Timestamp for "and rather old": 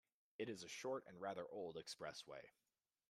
1.07-1.75